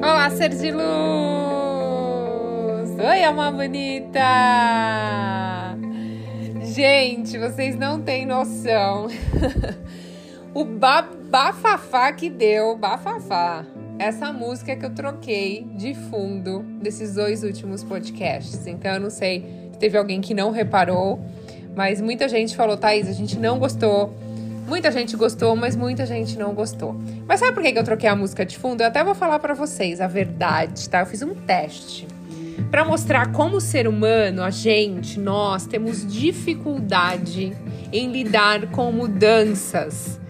[0.00, 0.84] Olá, ser de luz!
[2.96, 4.20] Oi, alma bonita!
[6.62, 9.08] Gente, vocês não têm noção.
[10.54, 13.66] o bafafá que deu, bafafá.
[13.98, 18.68] Essa música que eu troquei de fundo desses dois últimos podcasts.
[18.68, 21.20] Então eu não sei se teve alguém que não reparou,
[21.74, 24.14] mas muita gente falou, Thaís, a gente não gostou
[24.66, 26.94] Muita gente gostou, mas muita gente não gostou.
[27.26, 28.82] Mas sabe por que eu troquei a música de fundo?
[28.82, 31.00] Eu até vou falar para vocês a verdade, tá?
[31.00, 32.06] Eu fiz um teste
[32.74, 37.56] para mostrar como ser humano, a gente, nós temos dificuldade
[37.92, 40.20] em lidar com mudanças.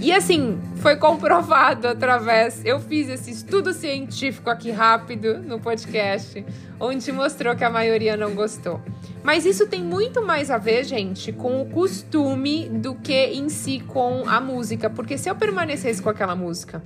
[0.00, 2.64] E assim, foi comprovado através.
[2.64, 6.44] Eu fiz esse estudo científico aqui rápido no podcast,
[6.78, 8.80] onde mostrou que a maioria não gostou.
[9.28, 13.78] Mas isso tem muito mais a ver, gente, com o costume do que em si
[13.78, 14.88] com a música.
[14.88, 16.82] Porque se eu permanecesse com aquela música,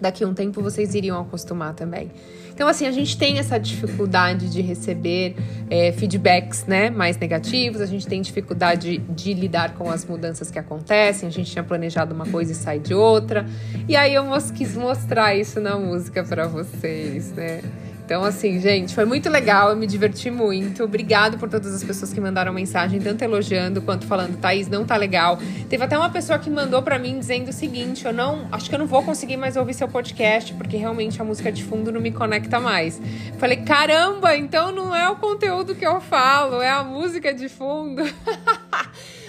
[0.00, 2.12] daqui a um tempo vocês iriam acostumar também.
[2.54, 5.34] Então, assim, a gente tem essa dificuldade de receber
[5.68, 10.60] é, feedbacks né, mais negativos, a gente tem dificuldade de lidar com as mudanças que
[10.60, 13.44] acontecem, a gente tinha planejado uma coisa e sai de outra.
[13.88, 14.26] E aí eu
[14.56, 17.62] quis mostrar isso na música para vocês, né?
[18.04, 20.84] Então, assim, gente, foi muito legal, eu me diverti muito.
[20.84, 24.94] Obrigado por todas as pessoas que mandaram mensagem, tanto elogiando quanto falando, Thaís, não tá
[24.96, 25.38] legal.
[25.70, 28.74] Teve até uma pessoa que mandou para mim dizendo o seguinte: eu não, acho que
[28.74, 32.00] eu não vou conseguir mais ouvir seu podcast, porque realmente a música de fundo não
[32.00, 33.00] me conecta mais.
[33.38, 38.02] Falei, caramba, então não é o conteúdo que eu falo, é a música de fundo.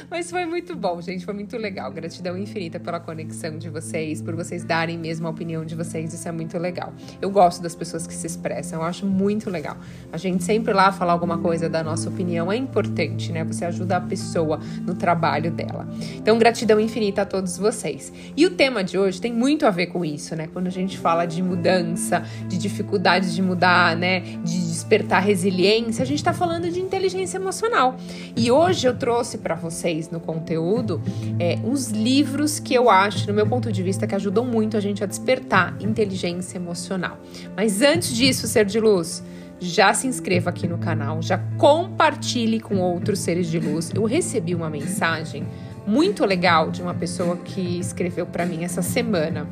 [0.09, 1.25] Mas foi muito bom, gente.
[1.25, 1.92] Foi muito legal.
[1.92, 6.14] Gratidão infinita pela conexão de vocês, por vocês darem mesmo a opinião de vocês.
[6.14, 6.94] Isso é muito legal.
[7.22, 8.80] Eu gosto das pessoas que se expressam.
[8.80, 9.78] Eu acho muito legal.
[10.12, 13.44] A gente sempre lá falar alguma coisa da nossa opinião é importante, né?
[13.44, 15.88] Você ajuda a pessoa no trabalho dela.
[16.16, 18.14] Então, gratidão infinita a todos vocês.
[18.38, 20.47] E o tema de hoje tem muito a ver com isso, né?
[20.52, 24.19] Quando a gente fala de mudança, de dificuldades de mudar, né?
[24.44, 27.95] De despertar resiliência, a gente está falando de inteligência emocional.
[28.36, 31.01] E hoje eu trouxe para vocês vocês no conteúdo
[31.39, 34.79] é, uns livros que eu acho, no meu ponto de vista, que ajudam muito a
[34.79, 37.17] gente a despertar inteligência emocional.
[37.56, 39.23] Mas antes disso, ser de luz,
[39.59, 43.91] já se inscreva aqui no canal, já compartilhe com outros seres de luz.
[43.94, 45.47] Eu recebi uma mensagem
[45.88, 49.47] muito legal de uma pessoa que escreveu para mim essa semana.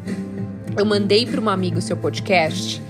[0.77, 2.81] Eu mandei para uma amiga o seu podcast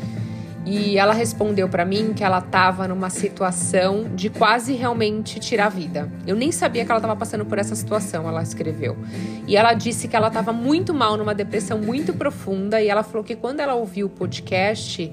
[0.65, 5.69] e ela respondeu para mim que ela estava numa situação de quase realmente tirar a
[5.69, 6.09] vida.
[6.25, 8.97] Eu nem sabia que ela estava passando por essa situação, ela escreveu.
[9.45, 13.23] E ela disse que ela estava muito mal, numa depressão muito profunda, e ela falou
[13.23, 15.11] que quando ela ouviu o podcast,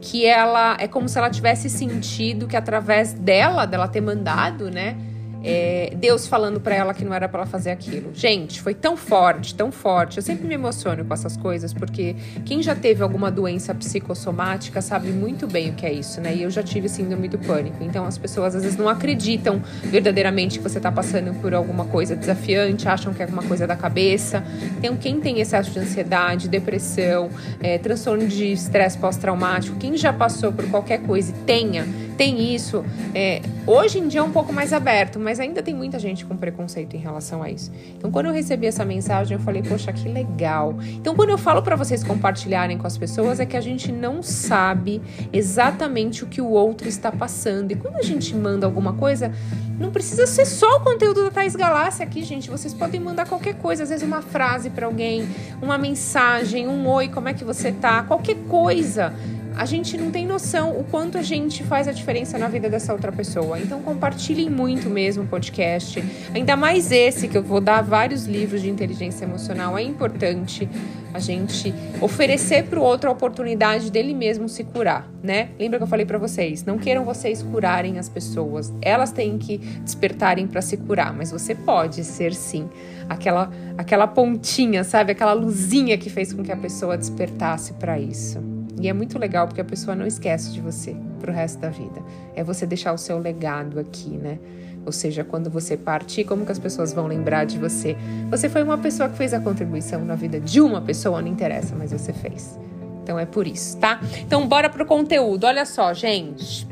[0.00, 4.96] que ela é como se ela tivesse sentido que através dela, dela ter mandado, né?
[5.44, 8.10] É, Deus falando para ela que não era para ela fazer aquilo.
[8.14, 10.18] Gente, foi tão forte, tão forte.
[10.18, 15.10] Eu sempre me emociono com essas coisas, porque quem já teve alguma doença psicossomática sabe
[15.10, 16.34] muito bem o que é isso, né?
[16.34, 17.82] E eu já tive síndrome do pânico.
[17.82, 22.14] Então as pessoas às vezes não acreditam verdadeiramente que você tá passando por alguma coisa
[22.14, 24.44] desafiante, acham que é alguma coisa da cabeça.
[24.78, 30.52] Então, quem tem excesso de ansiedade, depressão, é, transtorno de estresse pós-traumático, quem já passou
[30.52, 31.86] por qualquer coisa e tenha
[32.16, 32.84] tem isso.
[33.14, 36.36] É, hoje em dia é um pouco mais aberto, mas ainda tem muita gente com
[36.36, 37.70] preconceito em relação a isso.
[37.96, 40.76] Então, quando eu recebi essa mensagem, eu falei, poxa, que legal.
[40.94, 44.22] Então, quando eu falo para vocês compartilharem com as pessoas, é que a gente não
[44.22, 45.00] sabe
[45.32, 47.72] exatamente o que o outro está passando.
[47.72, 49.32] E quando a gente manda alguma coisa,
[49.78, 52.50] não precisa ser só o conteúdo da Thais Galácia aqui, gente.
[52.50, 55.26] Vocês podem mandar qualquer coisa, às vezes uma frase para alguém,
[55.60, 59.12] uma mensagem, um oi, como é que você tá, qualquer coisa
[59.56, 62.92] a gente não tem noção o quanto a gente faz a diferença na vida dessa
[62.92, 63.58] outra pessoa.
[63.58, 66.02] Então compartilhem muito mesmo o podcast.
[66.34, 69.76] Ainda mais esse que eu vou dar vários livros de inteligência emocional.
[69.76, 70.68] É importante
[71.14, 75.50] a gente oferecer para o outro a oportunidade dele mesmo se curar, né?
[75.58, 78.72] Lembra que eu falei para vocês, não queiram vocês curarem as pessoas.
[78.80, 82.68] Elas têm que despertarem para se curar, mas você pode ser sim
[83.08, 85.12] aquela aquela pontinha, sabe?
[85.12, 88.51] Aquela luzinha que fez com que a pessoa despertasse para isso.
[88.82, 92.02] E é muito legal porque a pessoa não esquece de você pro resto da vida.
[92.34, 94.40] É você deixar o seu legado aqui, né?
[94.84, 97.96] Ou seja, quando você partir, como que as pessoas vão lembrar de você?
[98.28, 101.76] Você foi uma pessoa que fez a contribuição na vida de uma pessoa, não interessa,
[101.76, 102.58] mas você fez.
[103.04, 104.00] Então é por isso, tá?
[104.18, 105.44] Então bora pro conteúdo.
[105.44, 106.66] Olha só, gente.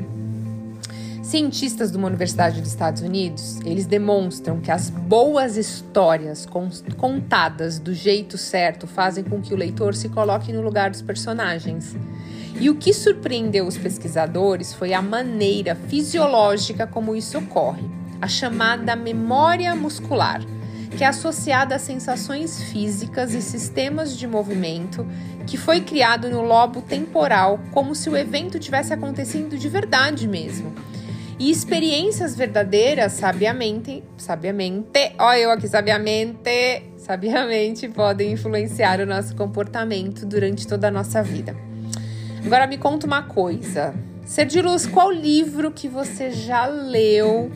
[1.31, 6.45] Cientistas de uma universidade dos Estados Unidos, eles demonstram que as boas histórias
[6.97, 11.95] contadas do jeito certo fazem com que o leitor se coloque no lugar dos personagens.
[12.59, 17.89] E o que surpreendeu os pesquisadores foi a maneira fisiológica como isso ocorre,
[18.21, 20.41] a chamada memória muscular
[20.97, 25.07] que é associada a sensações físicas e sistemas de movimento,
[25.47, 30.75] que foi criado no lobo temporal, como se o evento tivesse acontecendo de verdade mesmo.
[31.39, 40.25] E experiências verdadeiras, sabiamente, sabiamente, ó eu aqui sabiamente, sabiamente podem influenciar o nosso comportamento
[40.25, 41.55] durante toda a nossa vida.
[42.45, 43.93] Agora me conta uma coisa.
[44.25, 47.51] Ser de luz, qual livro que você já leu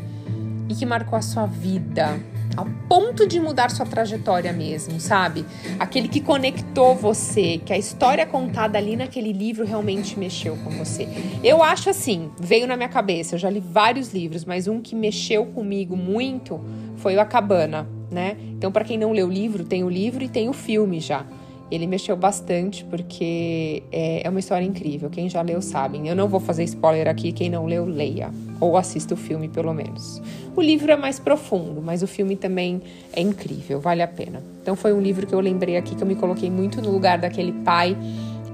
[0.67, 2.19] e que marcou a sua vida?
[2.55, 5.45] Ao ponto de mudar sua trajetória mesmo, sabe?
[5.79, 11.07] Aquele que conectou você, que a história contada ali naquele livro realmente mexeu com você.
[11.43, 14.95] Eu acho assim, veio na minha cabeça, eu já li vários livros, mas um que
[14.95, 16.61] mexeu comigo muito
[16.97, 18.37] foi o A Cabana, né?
[18.57, 21.25] Então, para quem não leu o livro, tem o livro e tem o filme já.
[21.69, 25.09] Ele mexeu bastante porque é, é, uma história incrível.
[25.09, 26.07] Quem já leu sabem.
[26.07, 27.31] Eu não vou fazer spoiler aqui.
[27.31, 28.31] Quem não leu, leia.
[28.65, 30.19] Ou assista o filme, pelo menos.
[30.55, 32.81] O livro é mais profundo, mas o filme também
[33.13, 33.79] é incrível.
[33.79, 34.41] Vale a pena.
[34.61, 37.19] Então, foi um livro que eu lembrei aqui que eu me coloquei muito no lugar
[37.19, 37.95] daquele pai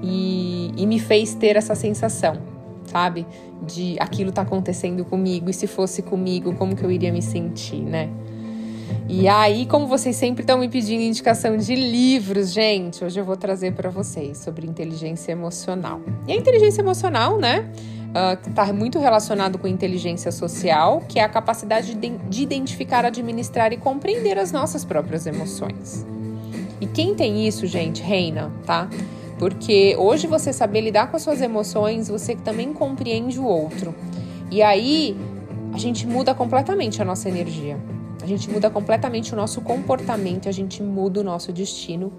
[0.04, 2.38] e, e me fez ter essa sensação,
[2.86, 3.25] sabe?
[3.66, 7.81] De aquilo tá acontecendo comigo e se fosse comigo, como que eu iria me sentir,
[7.81, 8.10] né?
[9.08, 13.38] E aí, como vocês sempre estão me pedindo indicação de livros, gente, hoje eu vou
[13.38, 16.02] trazer para vocês sobre inteligência emocional.
[16.28, 17.69] E a inteligência emocional, né?
[18.46, 23.72] Está uh, muito relacionado com inteligência social, que é a capacidade de, de identificar, administrar
[23.72, 26.06] e compreender as nossas próprias emoções.
[26.81, 28.90] E quem tem isso, gente, reina, tá?
[29.40, 33.96] Porque hoje você saber lidar com as suas emoções, você também compreende o outro.
[34.52, 35.16] E aí
[35.74, 37.80] a gente muda completamente a nossa energia.
[38.22, 42.12] A gente muda completamente o nosso comportamento, a gente muda o nosso destino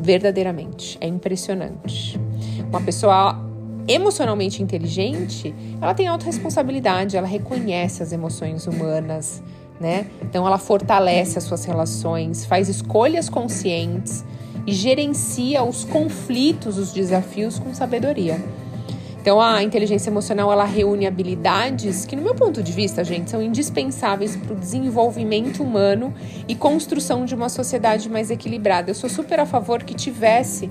[0.00, 0.96] verdadeiramente.
[1.00, 2.18] É impressionante.
[2.70, 3.47] Uma pessoa
[3.88, 9.42] emocionalmente inteligente, ela tem autorresponsabilidade, ela reconhece as emoções humanas,
[9.80, 10.06] né?
[10.22, 14.24] Então ela fortalece as suas relações, faz escolhas conscientes
[14.66, 18.38] e gerencia os conflitos, os desafios com sabedoria.
[19.20, 23.42] Então a inteligência emocional ela reúne habilidades que, no meu ponto de vista, gente, são
[23.42, 26.14] indispensáveis para o desenvolvimento humano
[26.46, 28.90] e construção de uma sociedade mais equilibrada.
[28.90, 30.70] Eu sou super a favor que tivesse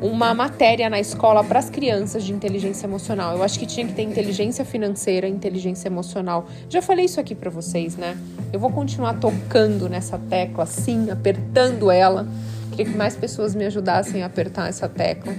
[0.00, 3.36] uma matéria na escola para as crianças de inteligência emocional.
[3.36, 6.46] Eu acho que tinha que ter inteligência financeira, inteligência emocional.
[6.68, 8.16] Já falei isso aqui para vocês, né?
[8.52, 12.26] Eu vou continuar tocando nessa tecla, sim, apertando ela.
[12.70, 15.34] Queria que mais pessoas me ajudassem a apertar essa tecla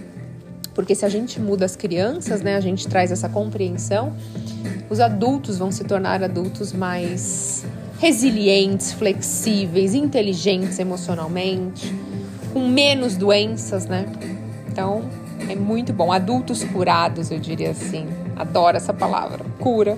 [0.78, 4.16] porque se a gente muda as crianças, né, a gente traz essa compreensão,
[4.92, 7.66] os adultos vão se tornar adultos mais
[8.00, 11.92] resilientes, flexíveis, inteligentes emocionalmente,
[12.54, 14.06] com menos doenças, né?
[14.78, 15.02] Então,
[15.50, 16.12] é muito bom.
[16.12, 18.06] Adultos curados, eu diria assim.
[18.36, 19.98] Adoro essa palavra, cura.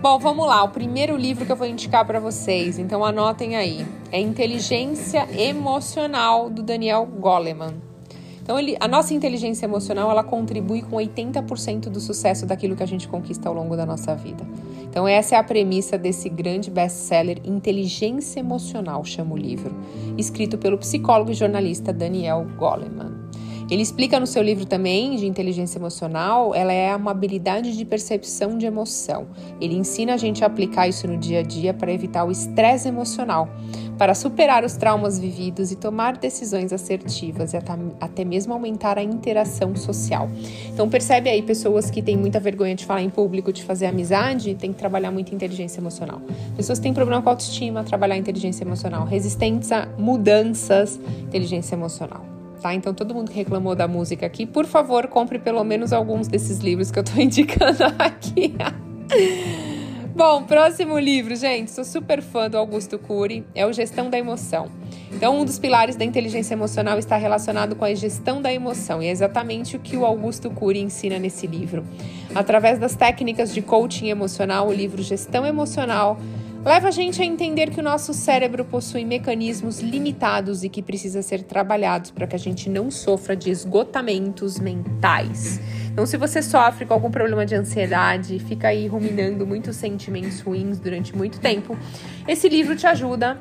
[0.00, 0.62] Bom, vamos lá.
[0.62, 3.84] O primeiro livro que eu vou indicar para vocês, então anotem aí.
[4.12, 7.74] É Inteligência Emocional do Daniel Goleman.
[8.40, 12.86] Então, ele, a nossa inteligência emocional, ela contribui com 80% do sucesso daquilo que a
[12.86, 14.46] gente conquista ao longo da nossa vida.
[14.84, 19.74] Então, essa é a premissa desse grande best-seller Inteligência Emocional, chama o livro,
[20.16, 23.27] escrito pelo psicólogo e jornalista Daniel Goleman.
[23.70, 28.56] Ele explica no seu livro também de inteligência emocional, ela é uma habilidade de percepção
[28.56, 29.26] de emoção.
[29.60, 32.88] Ele ensina a gente a aplicar isso no dia a dia para evitar o estresse
[32.88, 33.46] emocional,
[33.98, 37.58] para superar os traumas vividos e tomar decisões assertivas e
[38.00, 40.30] até mesmo aumentar a interação social.
[40.72, 44.54] Então percebe aí pessoas que têm muita vergonha de falar em público, de fazer amizade,
[44.54, 46.22] tem que trabalhar muito inteligência emocional.
[46.56, 49.04] Pessoas que têm problema com autoestima, trabalhar inteligência emocional.
[49.04, 52.74] Resistentes a mudanças, inteligência emocional tá?
[52.74, 56.58] Então todo mundo que reclamou da música aqui, por favor, compre pelo menos alguns desses
[56.58, 58.54] livros que eu tô indicando aqui.
[60.18, 64.68] Bom, próximo livro, gente, sou super fã do Augusto Cury, é o Gestão da Emoção.
[65.12, 69.06] Então, um dos pilares da inteligência emocional está relacionado com a gestão da emoção, e
[69.06, 71.84] é exatamente o que o Augusto Cury ensina nesse livro.
[72.34, 76.18] Através das técnicas de coaching emocional, o livro Gestão Emocional
[76.68, 81.22] leva a gente a entender que o nosso cérebro possui mecanismos limitados e que precisa
[81.22, 85.58] ser trabalhados para que a gente não sofra de esgotamentos mentais.
[85.90, 90.78] Então, se você sofre com algum problema de ansiedade, fica aí ruminando muitos sentimentos ruins
[90.78, 91.74] durante muito tempo,
[92.28, 93.40] esse livro te ajuda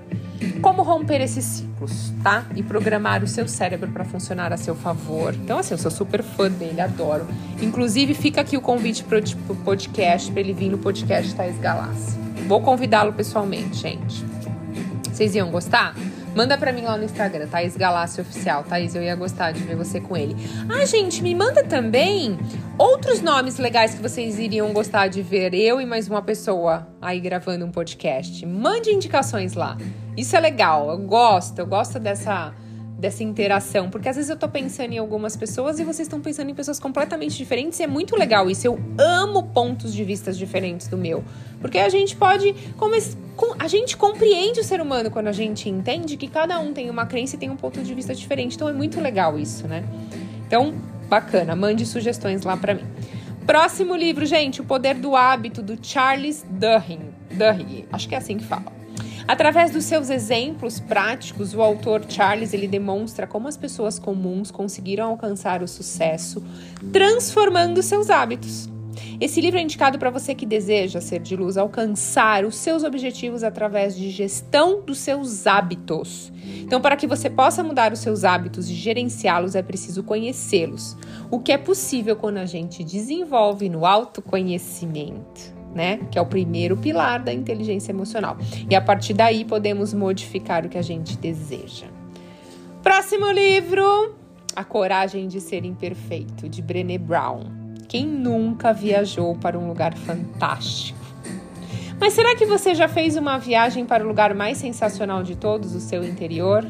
[0.61, 2.45] como romper esses ciclos, tá?
[2.55, 5.35] E programar o seu cérebro para funcionar a seu favor.
[5.35, 7.27] Então, assim, eu sou super fã dele, adoro.
[7.61, 12.26] Inclusive, fica aqui o convite para o podcast, para ele vir no podcast Thais Galassi.
[12.47, 14.23] Vou convidá-lo pessoalmente, gente.
[15.11, 15.93] Vocês iam gostar?
[16.33, 18.63] Manda pra mim lá no Instagram, Thaís Galácio Oficial.
[18.63, 20.33] Thaís, eu ia gostar de ver você com ele.
[20.69, 22.37] Ah, gente, me manda também
[22.77, 25.53] outros nomes legais que vocês iriam gostar de ver.
[25.53, 28.45] Eu e mais uma pessoa aí gravando um podcast.
[28.45, 29.75] Mande indicações lá.
[30.15, 32.53] Isso é legal, eu gosto, eu gosto dessa
[32.97, 36.49] dessa interação, porque às vezes eu tô pensando em algumas pessoas e vocês estão pensando
[36.49, 38.65] em pessoas completamente diferentes e é muito legal isso.
[38.65, 41.23] Eu amo pontos de vista diferentes do meu,
[41.61, 42.55] porque a gente pode,
[43.59, 47.05] a gente compreende o ser humano quando a gente entende que cada um tem uma
[47.05, 48.55] crença e tem um ponto de vista diferente.
[48.55, 49.83] Então é muito legal isso, né?
[50.47, 50.73] Então,
[51.07, 52.85] bacana, mande sugestões lá para mim.
[53.45, 57.05] Próximo livro, gente, O Poder do Hábito do Charles Duhigg.
[57.31, 58.76] Duhigg, acho que é assim que fala.
[59.27, 65.09] Através dos seus exemplos práticos, o autor Charles ele demonstra como as pessoas comuns conseguiram
[65.09, 66.41] alcançar o sucesso
[66.93, 68.69] transformando seus hábitos.
[69.19, 73.43] Esse livro é indicado para você que deseja ser de luz, alcançar os seus objetivos
[73.43, 76.31] através de gestão dos seus hábitos.
[76.61, 80.95] Então, para que você possa mudar os seus hábitos e gerenciá-los, é preciso conhecê-los.
[81.29, 85.99] O que é possível quando a gente desenvolve no autoconhecimento né?
[86.11, 88.35] Que é o primeiro pilar da inteligência emocional.
[88.67, 91.85] E a partir daí podemos modificar o que a gente deseja.
[92.81, 94.15] Próximo livro:
[94.55, 97.43] A Coragem de Ser Imperfeito, de Brené Brown.
[97.87, 100.97] Quem nunca viajou para um lugar fantástico?
[101.99, 105.73] Mas será que você já fez uma viagem para o lugar mais sensacional de todos,
[105.73, 106.65] o seu interior?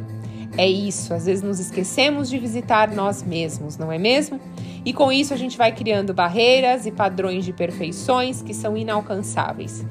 [0.57, 4.39] É isso, às vezes nos esquecemos de visitar nós mesmos, não é mesmo?
[4.83, 9.85] E com isso a gente vai criando barreiras e padrões de perfeições que são inalcançáveis.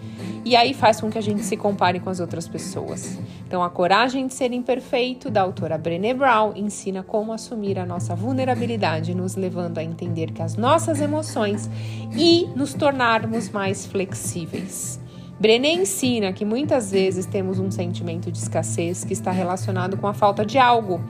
[0.44, 3.18] E aí faz com que a gente se compare com as outras pessoas.
[3.46, 8.14] Então, a coragem de ser imperfeito, da autora Brené Brown, ensina como assumir a nossa
[8.14, 11.68] vulnerabilidade, nos levando a entender que as nossas emoções
[12.16, 15.00] e nos tornarmos mais flexíveis.
[15.38, 20.14] Brené ensina que muitas vezes temos um sentimento de escassez que está relacionado com a
[20.14, 21.02] falta de algo,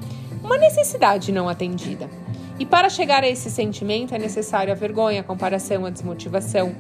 [0.43, 2.11] uma necessidade não atendida.
[2.59, 6.75] E para chegar a esse sentimento é necessário a vergonha, a comparação, a desmotivação.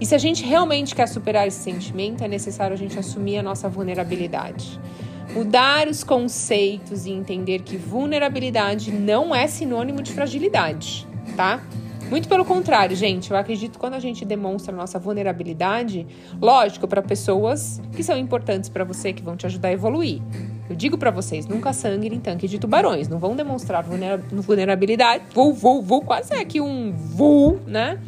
[0.00, 3.42] E se a gente realmente quer superar esse sentimento, é necessário a gente assumir a
[3.42, 4.80] nossa vulnerabilidade.
[5.32, 11.62] Mudar os conceitos e entender que vulnerabilidade não é sinônimo de fragilidade, tá?
[12.10, 13.30] Muito pelo contrário, gente.
[13.30, 16.06] Eu acredito que quando a gente demonstra nossa vulnerabilidade,
[16.40, 20.22] lógico, para pessoas que são importantes para você, que vão te ajudar a evoluir.
[20.70, 23.08] Eu digo para vocês, nunca sangue em tanque de tubarões.
[23.08, 25.24] Não vão demonstrar vulnerabilidade.
[25.34, 27.98] Vou, vou, vou, quase é aqui um voo, né?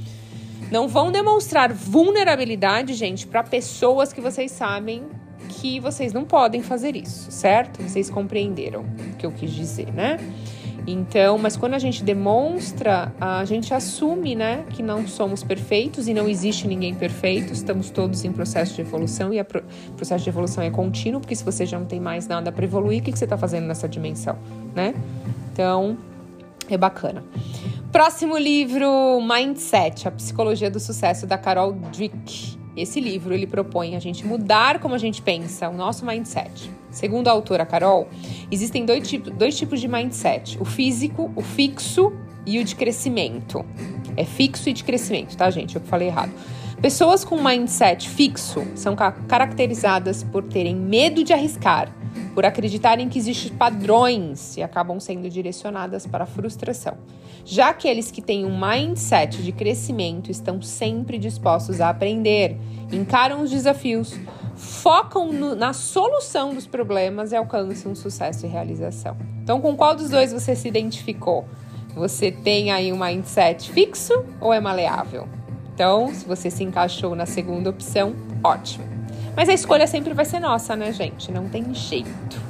[0.71, 5.03] Não vão demonstrar vulnerabilidade, gente, para pessoas que vocês sabem
[5.49, 7.83] que vocês não podem fazer isso, certo?
[7.83, 10.19] Vocês compreenderam o que eu quis dizer, né?
[10.87, 16.15] Então, mas quando a gente demonstra, a gente assume, né, que não somos perfeitos e
[16.15, 19.45] não existe ninguém perfeito, estamos todos em processo de evolução e o
[19.97, 23.01] processo de evolução é contínuo, porque se você já não tem mais nada para evoluir,
[23.01, 24.39] o que, que você está fazendo nessa dimensão,
[24.75, 24.95] né?
[25.53, 25.97] Então,
[26.69, 27.25] é bacana.
[27.93, 32.59] Próximo livro, Mindset, a psicologia do sucesso da Carol Dweck.
[32.77, 36.71] Esse livro ele propõe a gente mudar como a gente pensa, o nosso mindset.
[36.91, 38.09] Segundo a autora Carol,
[38.51, 42.13] existem dois, tipos, dois tipos de mindset: o físico, o fixo
[42.47, 43.65] e o de crescimento.
[44.17, 45.77] É fixo e de crescimento, tá, gente?
[45.77, 46.33] Eu falei errado.
[46.81, 51.95] Pessoas com mindset fixo são caracterizadas por terem medo de arriscar,
[52.35, 56.97] por acreditarem que existem padrões e acabam sendo direcionadas para a frustração.
[57.45, 62.57] Já aqueles que têm um mindset de crescimento estão sempre dispostos a aprender,
[62.91, 64.19] encaram os desafios,
[64.61, 69.17] focam no, na solução dos problemas e alcançam sucesso e realização.
[69.43, 71.47] Então, com qual dos dois você se identificou?
[71.95, 75.27] Você tem aí um mindset fixo ou é maleável?
[75.75, 78.15] Então, se você se encaixou na segunda opção,
[78.45, 78.85] ótimo.
[79.35, 81.33] Mas a escolha sempre vai ser nossa, né, gente?
[81.33, 82.41] Não tem jeito.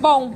[0.00, 0.34] Bom,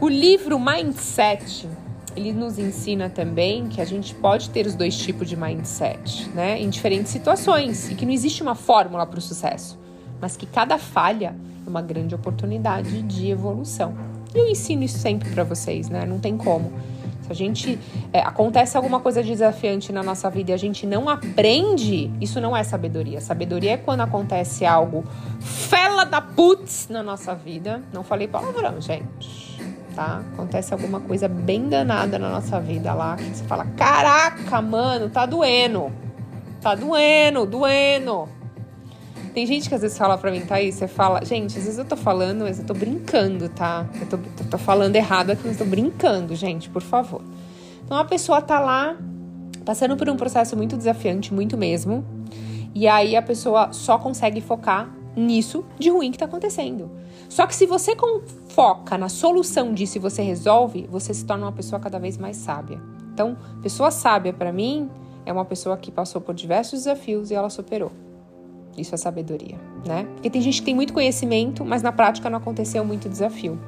[0.00, 1.66] o livro Mindset
[2.14, 6.58] ele nos ensina também que a gente pode ter os dois tipos de mindset, né,
[6.58, 9.78] em diferentes situações e que não existe uma fórmula para o sucesso,
[10.20, 11.34] mas que cada falha
[11.66, 13.94] é uma grande oportunidade de evolução.
[14.34, 16.04] E eu ensino isso sempre para vocês, né?
[16.04, 16.72] Não tem como.
[17.22, 17.78] Se a gente
[18.12, 22.56] é, acontece alguma coisa desafiante na nossa vida e a gente não aprende, isso não
[22.56, 23.20] é sabedoria.
[23.20, 25.04] Sabedoria é quando acontece algo
[25.40, 27.82] fela da putz na nossa vida.
[27.92, 29.56] Não falei palavrão, gente
[29.96, 30.22] tá?
[30.34, 35.24] Acontece alguma coisa bem danada na nossa vida lá, que você fala: caraca, mano, tá
[35.24, 35.90] doendo.
[36.60, 38.28] Tá doendo, doendo.
[39.36, 41.84] Tem gente que às vezes fala pra mim, aí, você fala, gente, às vezes eu
[41.84, 43.86] tô falando, mas eu tô brincando, tá?
[44.00, 44.18] Eu tô,
[44.50, 47.20] tô falando errado aqui, mas eu tô brincando, gente, por favor.
[47.84, 48.96] Então a pessoa tá lá,
[49.62, 52.02] passando por um processo muito desafiante, muito mesmo,
[52.74, 56.90] e aí a pessoa só consegue focar nisso de ruim que tá acontecendo.
[57.28, 57.94] Só que se você
[58.48, 62.38] foca na solução disso e você resolve, você se torna uma pessoa cada vez mais
[62.38, 62.80] sábia.
[63.12, 64.88] Então, pessoa sábia para mim
[65.26, 68.05] é uma pessoa que passou por diversos desafios e ela superou.
[68.76, 69.56] Isso é sabedoria,
[69.86, 70.06] né?
[70.14, 73.58] Porque tem gente que tem muito conhecimento, mas na prática não aconteceu muito desafio.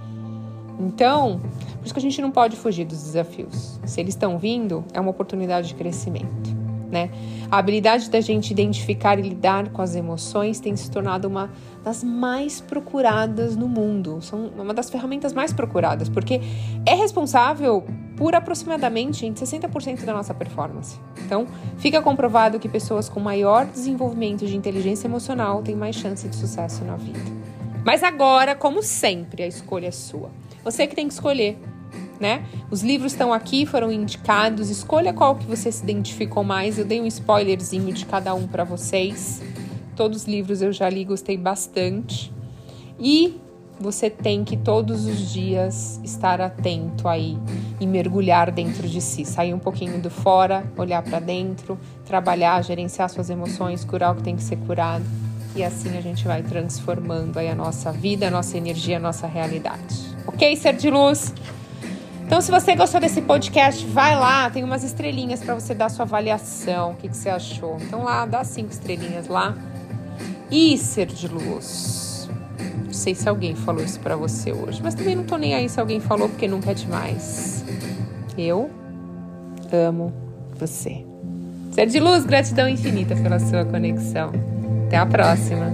[0.79, 1.41] Então,
[1.79, 3.81] por isso que a gente não pode fugir dos desafios.
[3.85, 6.59] Se eles estão vindo, é uma oportunidade de crescimento
[6.91, 7.11] né?
[7.50, 11.50] A habilidade da gente identificar e lidar com as emoções tem se tornado uma
[11.85, 14.19] das mais procuradas no mundo.
[14.21, 16.41] São uma das ferramentas mais procuradas, porque
[16.85, 17.85] é responsável
[18.17, 20.99] por aproximadamente 60% da nossa performance.
[21.28, 26.35] Então, fica comprovado que pessoas com maior desenvolvimento de inteligência emocional têm mais chance de
[26.35, 27.20] sucesso na vida.
[27.85, 30.30] Mas agora, como sempre, a escolha é sua.
[30.64, 31.58] Você que tem que escolher
[32.18, 32.44] né?
[32.70, 34.70] Os livros estão aqui, foram indicados.
[34.70, 36.78] Escolha qual que você se identificou mais.
[36.78, 39.42] Eu dei um spoilerzinho de cada um para vocês.
[39.94, 42.32] Todos os livros eu já li, gostei bastante.
[42.99, 43.38] E
[43.80, 47.38] você tem que todos os dias estar atento aí
[47.80, 53.08] e mergulhar dentro de si, sair um pouquinho do fora, olhar para dentro, trabalhar, gerenciar
[53.08, 55.04] suas emoções, curar o que tem que ser curado.
[55.54, 59.26] E assim a gente vai transformando aí a nossa vida, a nossa energia, a nossa
[59.26, 60.16] realidade.
[60.26, 61.32] OK, ser de luz?
[62.28, 66.04] Então, se você gostou desse podcast, vai lá, tem umas estrelinhas para você dar sua
[66.04, 66.90] avaliação.
[66.90, 67.78] O que, que, você achou?
[67.80, 69.56] Então, lá, dá cinco estrelinhas lá.
[70.50, 72.08] E ser de luz.
[72.99, 75.78] Sei se alguém falou isso para você hoje, mas também não tô nem aí se
[75.78, 77.64] alguém falou, porque nunca é demais.
[78.37, 78.69] Eu
[79.73, 80.12] amo
[80.59, 81.05] você.
[81.71, 84.33] Ser de luz, gratidão infinita pela sua conexão.
[84.88, 85.71] Até a próxima.